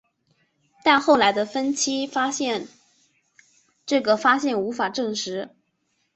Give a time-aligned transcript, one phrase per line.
[0.83, 2.67] 但后来的分析发现
[3.85, 5.51] 这个发现无法证实。